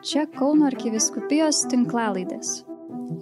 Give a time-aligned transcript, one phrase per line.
[0.00, 2.62] Čia Kauno arkiviskupijos tinklalaidės.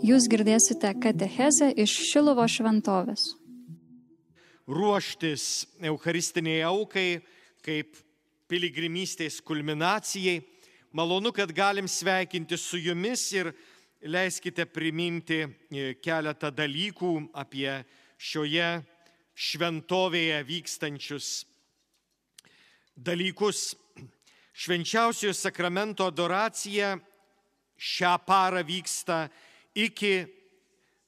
[0.07, 3.33] Jūs girdėsite katechezę iš Šilovo šventovės.
[4.71, 7.19] Ruoštis Eucharistiniai aukai
[7.67, 7.99] kaip
[8.47, 10.39] piligrimystės kulminacijai.
[10.95, 13.51] Malonu, kad galim sveikinti su jumis ir
[14.07, 17.73] leiskite priminti e, keletą dalykų apie
[18.23, 18.71] šioje
[19.35, 21.33] šventovėje vykstančius
[22.95, 23.75] dalykus.
[24.59, 26.97] Švenčiausiojo sakramento adoracija
[27.79, 29.29] šią parą vyksta
[29.79, 30.25] iki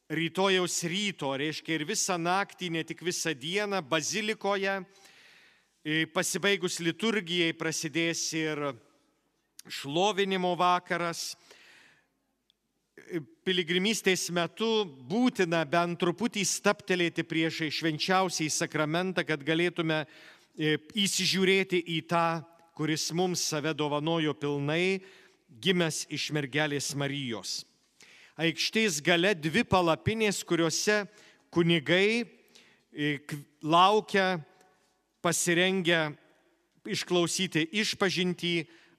[0.07, 4.77] rytojaus ryto, reiškia ir visą naktį, ne tik visą dieną, bazilikoje.
[5.83, 8.63] E, pasibaigus liturgijai prasidės ir
[9.67, 11.33] šlovinimo vakaras.
[12.95, 22.01] E, piligrimystės metu būtina bent truputį staptelėti priešai švenčiausiai sakramentą, kad galėtume e, įsižiūrėti į
[22.15, 22.29] tą
[22.81, 25.03] kuris mums save dovanojo pilnai,
[25.61, 27.59] gimęs iš mergelės Marijos.
[28.41, 31.03] Aikštės gale dvi palapinės, kuriuose
[31.53, 33.19] kunigai e,
[33.61, 34.39] laukia
[35.21, 35.99] pasirengę
[36.89, 38.55] išklausyti išpažinti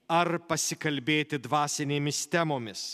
[0.06, 2.84] ar pasikalbėti dvasinėmis temomis.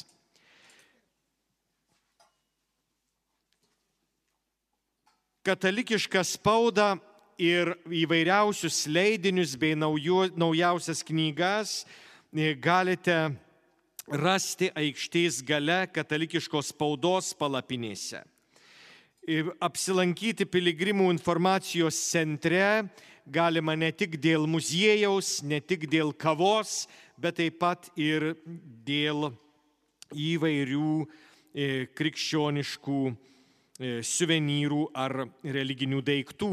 [5.44, 6.94] Katalikiška spauda
[7.38, 11.84] ir įvairiausius leidinius bei nauju, naujausias knygas
[12.34, 13.30] e, galite
[14.10, 18.24] rasti aikštės gale katalikiškos spaudos palapinėse.
[19.22, 22.88] E, apsilankyti piligrimų informacijos centre
[23.28, 28.32] galima ne tik dėl muziejaus, ne tik dėl kavos, bet taip pat ir
[28.88, 29.30] dėl
[30.10, 30.92] įvairių
[31.54, 33.00] e, krikščioniškų
[33.78, 35.12] suvenyrų ar
[35.46, 36.48] religinių daiktų.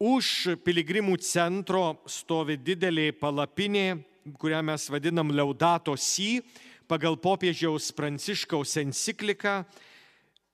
[0.00, 3.98] Už piligrimų centro stovi didelė palapinė,
[4.40, 6.40] kurią mes vadinam Laudato Si,
[6.88, 9.58] pagal popiežiaus Pranciškaus encikliką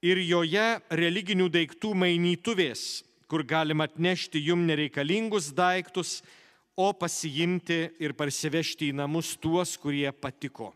[0.03, 6.25] ir joje religinių daiktų mainytuvės, kur galima atnešti jum nereikalingus daiktus,
[6.75, 10.73] o pasiimti ir parsivežti į namus tuos, kurie patiko.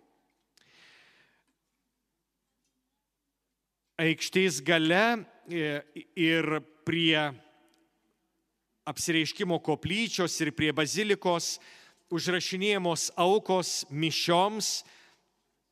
[3.98, 5.04] Aikštės gale
[5.50, 5.82] e,
[6.14, 7.32] ir prie
[8.91, 11.59] apsireiškimo koplyčios ir prie bazilikos
[12.11, 14.81] užrašinėjamos aukos mišioms,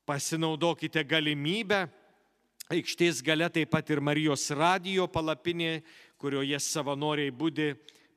[0.07, 1.89] pasinaudokite galimybę.
[2.71, 5.81] Aikštės gale taip pat ir Marijos radijo palapinė,
[6.21, 7.73] kurioje savanoriai būdi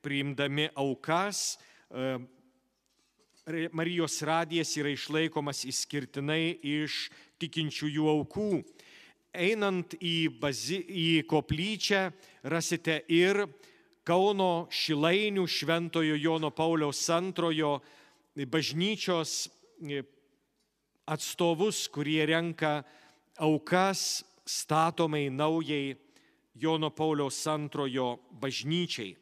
[0.06, 1.58] priimdami aukas.
[1.90, 2.20] E,
[3.74, 7.08] Marijos radijas yra išlaikomas išskirtinai iš
[7.42, 8.52] tikinčiųjų aukų.
[9.34, 12.10] Einant į, bazi, į koplyčią
[12.44, 13.48] rasite ir
[14.02, 17.76] Kauno Šilainių Šventojo Jono Pauliaus antrojo
[18.34, 19.46] bažnyčios
[19.86, 20.02] e,
[21.06, 22.80] atstovus, kurie renka
[23.38, 25.94] aukas statomai naujai
[26.58, 29.14] Jono Pauliaus antrojo bažnyčiai.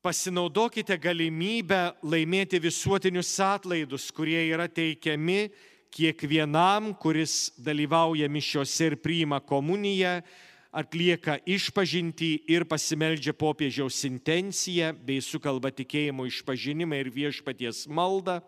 [0.00, 5.50] Pasinaudokite galimybę laimėti visuotinius atlaidus, kurie yra teikiami
[5.90, 10.20] kiekvienam, kuris dalyvauja mišiose ir priima komuniją
[10.70, 18.38] atlieka išpažinti ir pasimeldžia popiežiaus intenciją bei sukalba tikėjimo išpažinimą ir viešpaties maldą.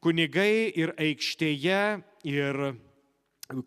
[0.00, 2.60] Kunigai ir aikštėje, ir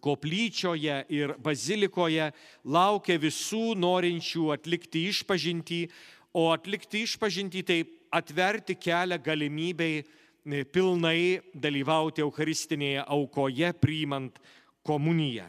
[0.02, 2.32] koplyčioje, ir bazilikoje
[2.66, 5.86] laukia visų norinčių atlikti išpažinti,
[6.34, 7.80] o atlikti išpažinti tai
[8.14, 14.40] atverti kelią galimybei e, pilnai dalyvauti Eucharistinėje aukoje, priimant
[14.82, 15.46] komuniją.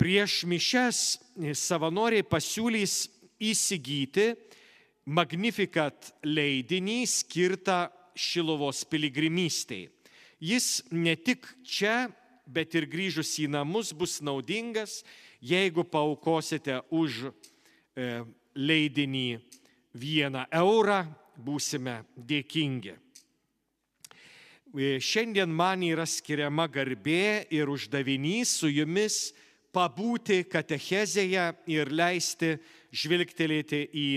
[0.00, 1.00] Prieš mišes
[1.54, 2.96] savanoriai pasiūlys
[3.38, 4.32] įsigyti
[5.04, 7.84] Magnificat leidinį skirtą
[8.16, 9.90] Šilovos piligrimystėj.
[10.40, 12.08] Jis ne tik čia,
[12.46, 15.02] bet ir grįžus į namus bus naudingas,
[15.44, 18.24] jeigu paukosite už e,
[18.56, 19.28] leidinį
[19.94, 21.04] vieną eurą,
[21.36, 22.96] būsime dėkingi.
[24.74, 29.34] E, šiandien man yra skiriama garbė ir uždavinys su jumis
[29.74, 32.54] pabūti katechezėje ir leisti
[32.94, 34.08] žvilgtelėti į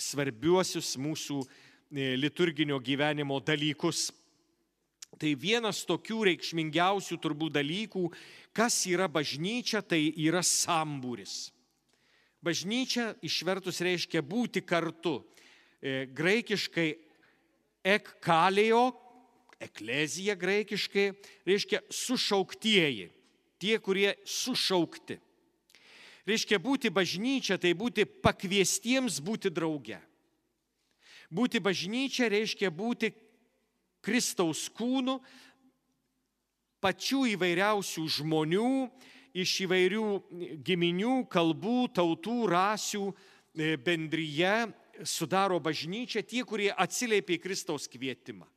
[0.00, 4.08] svarbiuosius mūsų e, liturginio gyvenimo dalykus.
[5.20, 8.06] Tai vienas tokių reikšmingiausių turbūt dalykų,
[8.56, 11.50] kas yra bažnyčia, tai yra sambūris.
[12.40, 15.18] Bažnyčia išvertus reiškia būti kartu.
[15.82, 16.88] E, graikiškai
[17.98, 18.84] ekkalėjo,
[19.60, 21.10] eklezija graikiškai
[21.48, 23.10] reiškia sušauktieji
[23.60, 25.20] tie, kurie sušaukti.
[26.28, 29.98] Reiškia būti bažnyčia, tai būti pakviestiems būti drauge.
[31.30, 33.12] Būti bažnyčia reiškia būti
[34.02, 35.18] Kristaus kūnu,
[36.80, 38.70] pačių įvairiausių žmonių,
[39.36, 40.04] iš įvairių
[40.66, 44.54] giminių, kalbų, tautų, rasių e, bendryje
[45.06, 48.48] sudaro bažnyčią tie, kurie atsiliepia į Kristaus kvietimą.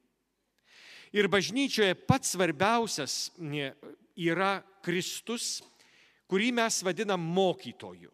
[1.14, 3.70] Ir bažnyčioje pats svarbiausias e,
[4.18, 5.62] yra Kristus,
[6.30, 8.12] kurį mes vadinam mokytoju.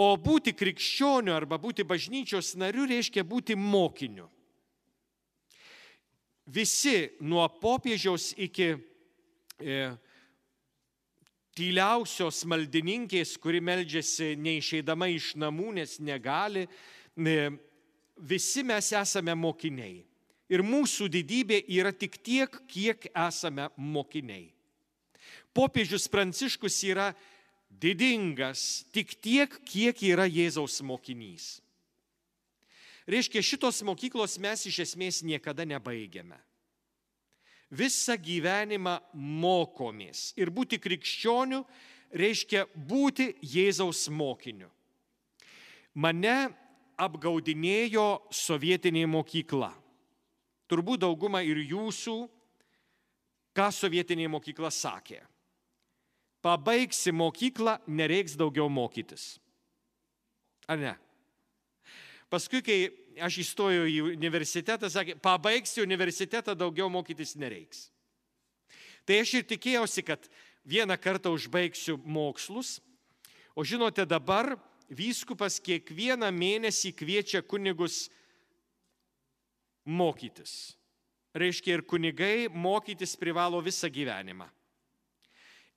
[0.00, 4.30] O būti krikščioniu arba būti bažnyčios nariu reiškia būti mokiniu.
[6.50, 8.72] Visi nuo popiežiaus iki
[9.60, 9.76] e,
[11.54, 16.64] tyliausios maldininkės, kuri meldžiasi neišeidama iš namų, nes negali,
[17.14, 17.36] e,
[18.16, 20.00] visi mes esame mokiniai.
[20.50, 24.48] Ir mūsų didybė yra tik tiek, kiek esame mokiniai.
[25.54, 27.10] Popiežius Pranciškus yra
[27.70, 31.60] didingas tik tiek, kiek yra Jėzaus mokinys.
[33.10, 36.38] Reiškia, šitos mokyklos mes iš esmės niekada nebaigiame.
[37.70, 40.32] Visą gyvenimą mokomės.
[40.38, 41.62] Ir būti krikščioniu
[42.10, 44.68] reiškia būti Jėzaus mokiniu.
[45.94, 46.50] Mane
[47.00, 49.70] apgaudinėjo sovietinė mokykla.
[50.70, 52.16] Turbūt dauguma ir jūsų,
[53.56, 55.24] ką sovietinė mokykla sakė.
[56.40, 59.34] Pabaigsi mokyklą, nereiks daugiau mokytis.
[60.70, 60.94] Ar ne?
[62.30, 62.78] Paskui, kai
[63.20, 67.88] aš įstojau į universitetą, sakė, pabaigsi universitetą, daugiau mokytis nereiks.
[69.04, 70.30] Tai aš ir tikėjausi, kad
[70.64, 72.78] vieną kartą užbaigsiu mokslus,
[73.58, 74.54] o žinote, dabar
[74.90, 78.08] vyskupas kiekvieną mėnesį kviečia kunigus
[79.84, 80.74] mokytis.
[81.34, 84.48] Reiškia, ir kunigai mokytis privalo visą gyvenimą.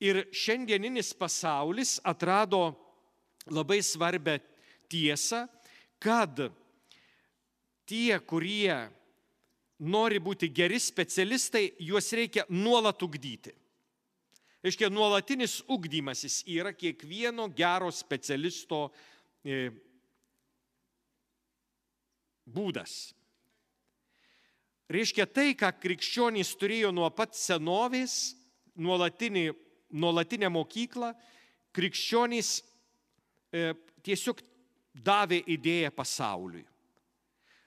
[0.04, 2.74] Ir šiandieninis pasaulis atrado
[3.54, 4.40] labai svarbę
[4.92, 5.46] tiesą,
[6.02, 6.42] kad
[7.88, 8.74] tie, kurie
[9.80, 13.54] nori būti geri specialistai, juos reikia nuolat ugdyti.
[14.64, 18.86] Reiškia, nuolatinis ugdymasis yra kiekvieno gero specialisto
[19.44, 19.68] e,
[22.48, 23.12] būdas.
[24.92, 28.36] Reiškia tai, ką krikščionys turėjo nuo pat senovės,
[28.76, 29.48] nuolatinį,
[29.96, 31.14] nuolatinę mokyklą,
[31.74, 32.60] krikščionys
[33.54, 33.72] e,
[34.04, 34.42] tiesiog
[34.94, 36.66] davė idėją pasauliui.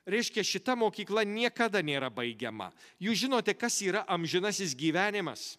[0.07, 2.69] Reiškia, šita mokykla niekada nėra baigiama.
[3.03, 5.57] Jūs žinote, kas yra amžinasis gyvenimas.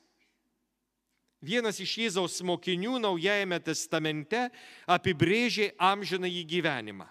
[1.43, 4.47] Vienas iš Jėzaus mokinių Naujajame testamente
[4.89, 7.09] apibrėžė amžinąjį gyvenimą.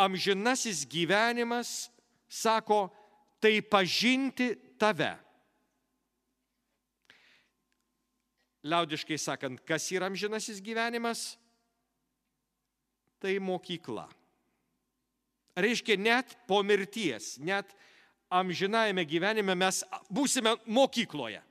[0.00, 1.92] Amžinasis gyvenimas,
[2.32, 2.88] sako,
[3.40, 5.12] tai pažinti tave.
[8.62, 11.34] Liaudiškai sakant, kas yra amžinasis gyvenimas?
[13.20, 14.06] Tai mokykla.
[15.58, 17.74] Reiškia, net po mirties, net
[18.32, 21.42] amžinajame gyvenime mes būsime mokykloje.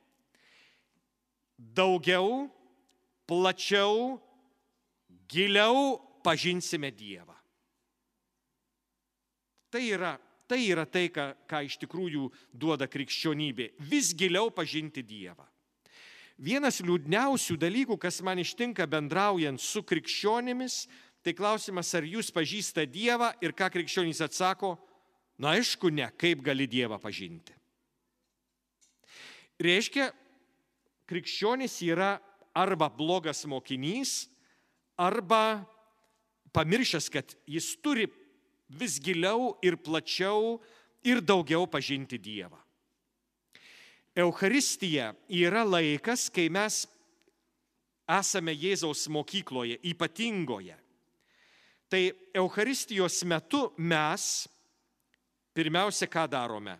[1.76, 2.48] Daugiau,
[3.28, 4.16] plačiau,
[5.30, 7.36] giliau pažinsime Dievą.
[9.70, 10.16] Tai yra
[10.50, 15.46] Tai yra tai, ką, ką iš tikrųjų duoda krikščionybė- vis giliau pažinti Dievą.
[16.38, 20.88] Vienas liūdniausių dalykų, kas man ištinka bendraujant su krikščionimis,
[21.22, 24.78] tai klausimas, ar jūs pažįsta Dievą ir ką krikščionys atsako,
[25.38, 27.54] na aišku, ne, kaip gali Dievą pažinti.
[29.62, 30.10] Reiškia,
[31.06, 32.16] krikščionis yra
[32.54, 34.28] arba blogas mokinys,
[34.98, 35.62] arba
[36.52, 38.08] pamiršęs, kad jis turi
[38.78, 40.60] vis giliau ir plačiau
[41.04, 42.58] ir daugiau pažinti Dievą.
[44.16, 46.82] Euharistija yra laikas, kai mes
[48.08, 50.76] esame Jėzaus mokykloje, ypatingoje.
[51.88, 52.02] Tai
[52.34, 54.48] Euharistijos metu mes
[55.56, 56.76] pirmiausia, ką darome?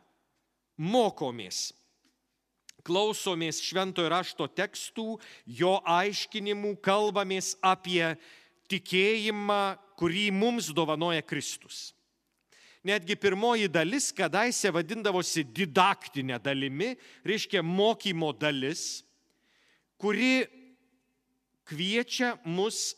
[0.76, 1.70] Mokomės.
[2.82, 8.16] Klausomės šventojo rašto tekstų, jo aiškinimų, kalbamės apie
[8.72, 11.92] tikėjimą, kurį mums dovanoja Kristus.
[12.82, 19.04] Netgi pirmoji dalis kadaise vadindavosi didaktinė dalimi, reiškia mokymo dalis,
[20.02, 20.42] kuri
[21.70, 22.96] kviečia mus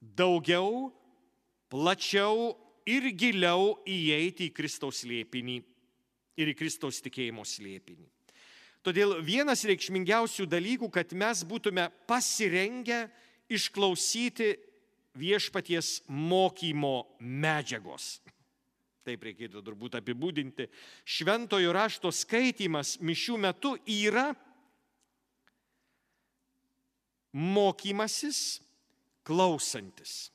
[0.00, 0.88] daugiau,
[1.68, 2.54] plačiau
[2.88, 5.58] ir giliau įeiti į Kristaus slėpinį
[6.40, 8.08] ir į Kristaus tikėjimo slėpinį.
[8.80, 13.02] Todėl vienas reikšmingiausių dalykų, kad mes būtume pasirengę
[13.52, 14.54] išklausyti
[15.18, 18.20] viešpaties mokymo medžiagos.
[19.06, 20.68] Taip reikėtų turbūt apibūdinti.
[21.08, 24.28] Šventojo rašto skaitimas mišių metu yra
[27.32, 28.60] mokymasis
[29.26, 30.28] klausantis.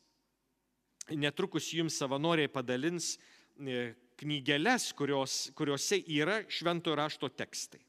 [1.13, 3.15] Netrukus jums savanoriai padalins,
[3.59, 7.83] e, knygeles, kurios, kuriuose yra šventojo rašto tekstai.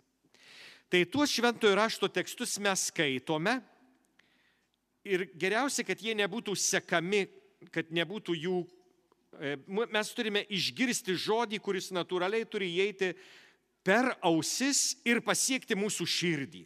[0.90, 3.58] Tai tuos šventojo rašto tekstus mes skaitome
[5.06, 7.26] ir geriausia, kad jie nebūtų sekami,
[7.72, 8.60] kad nebūtų jų,
[9.38, 13.12] e, mes turime išgirsti žodį, kuris natūraliai turi įeiti
[13.86, 16.64] per ausis ir pasiekti mūsų širdį.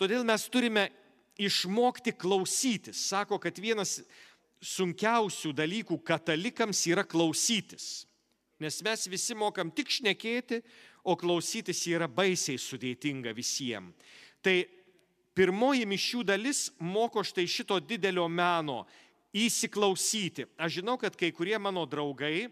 [0.00, 0.88] Todėl mes turime
[1.38, 2.98] išmokti klausytis.
[3.08, 4.00] Sako, kad vienas
[4.64, 8.06] sunkiausių dalykų katalikams yra klausytis.
[8.62, 10.62] Nes mes visi mokam tik šnekėti,
[11.04, 13.92] o klausytis yra baisiai sudėtinga visiems.
[14.44, 14.62] Tai
[15.34, 18.84] pirmoji mišių dalis moko štai šito didelio meno
[19.34, 20.46] įsiklausyti.
[20.58, 22.48] Aš žinau, kad kai kurie mano draugai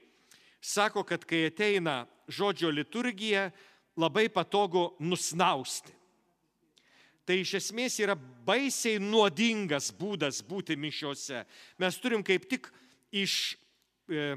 [0.63, 3.51] sako, kad kai ateina žodžio liturgija,
[3.99, 5.93] labai patogu nusnausti.
[7.27, 11.45] Tai iš esmės yra baisiai nuodingas būdas būti mišiuose.
[11.79, 12.67] Mes turim kaip tik
[13.15, 13.55] iš
[14.11, 14.35] e,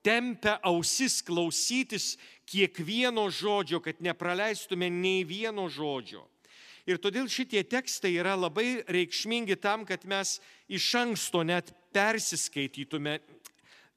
[0.00, 2.14] tempę ausis klausytis
[2.48, 6.24] kiekvieno žodžio, kad nepraleistume nei vieno žodžio.
[6.88, 13.18] Ir todėl šitie tekstai yra labai reikšmingi tam, kad mes iš anksto net persiskaitytume,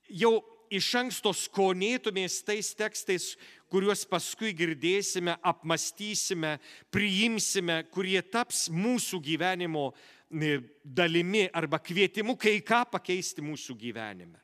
[0.09, 0.39] jau
[0.73, 3.33] iš anksto skonėtumės tais tekstais,
[3.73, 6.57] kuriuos paskui girdėsime, apmastysime,
[6.93, 14.39] priimsime, kurie taps mūsų gyvenimo e, dalimi arba kvietimu kai ką pakeisti mūsų gyvenime.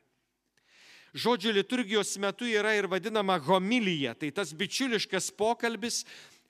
[1.10, 6.04] Žodžio liturgijos metu yra ir vadinama homilyje, tai tas bičiuliškas pokalbis,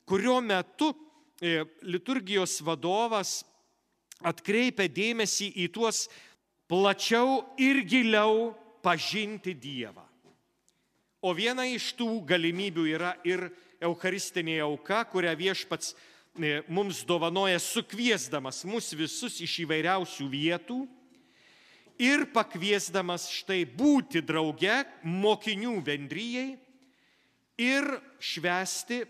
[0.05, 0.93] kurio metu
[1.41, 3.41] liturgijos vadovas
[4.21, 6.05] atkreipia dėmesį į tuos
[6.69, 8.53] plačiau ir giliau
[8.85, 10.05] pažinti Dievą.
[11.21, 18.63] O viena iš tų galimybių yra ir Eucharistinė auka, kurią viešpats e, mums dovanoja sukviesdamas
[18.69, 20.79] mus visus iš įvairiausių vietų
[22.01, 26.55] ir pakviesdamas štai būti drauge mokinių bendryjei
[27.61, 27.89] ir
[28.21, 29.09] švesti e,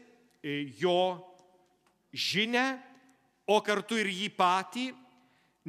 [0.83, 1.19] jo
[2.13, 2.81] žinę,
[3.47, 4.91] o kartu ir jį patį,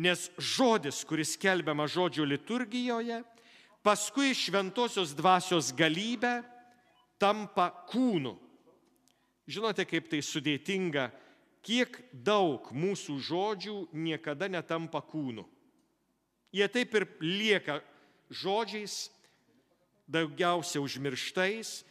[0.02, 3.22] nes žodis, kuris kelbiama žodžio liturgijoje,
[3.84, 6.42] paskui šventosios dvasios galybė
[7.22, 8.36] tampa kūnu.
[9.52, 11.10] Žinote, kaip tai sudėtinga,
[11.66, 15.46] kiek daug mūsų žodžių niekada netampa kūnu.
[16.52, 17.80] Jie taip ir lieka
[18.32, 19.10] žodžiais,
[20.12, 21.82] daugiausia užmirštais,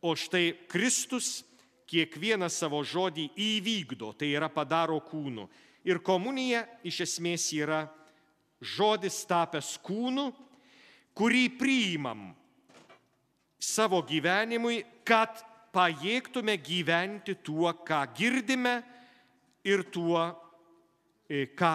[0.00, 1.42] o štai Kristus
[1.86, 5.46] kiekvieną savo žodį įvykdo, tai yra padaro kūnu.
[5.86, 7.84] Ir komunija iš esmės yra
[8.60, 10.30] žodis tapęs kūnu,
[11.16, 12.30] kurį priimam
[13.62, 15.40] savo gyvenimui, kad
[15.76, 18.80] pajėgtume gyventi tuo, ką girdime
[19.66, 20.22] ir tuo,
[21.28, 21.72] e, ką,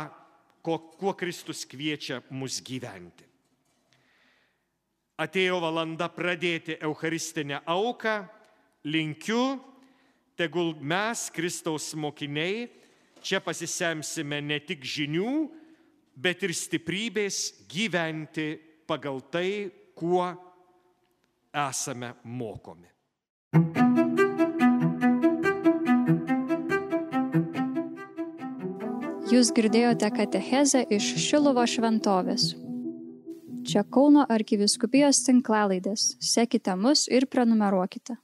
[0.61, 3.27] ko, kuo Kristus kviečia mus gyventi.
[5.21, 8.15] Atėjo valanda pradėti Eucharistinę auką,
[8.89, 9.59] linkiu,
[10.41, 12.65] tegul mes, Kristaus mokiniai,
[13.21, 15.33] čia pasisemsime ne tik žinių,
[16.17, 18.55] bet ir stiprybės gyventi
[18.89, 20.25] pagal tai, kuo
[21.53, 22.89] esame mokomi.
[29.31, 32.50] Jūs girdėjote katechezę iš Šilovo šventovės.
[33.62, 36.15] Čia Kauno arkiviskupijos tinklalaidės.
[36.19, 38.17] Sekite mus ir prenumeruokite.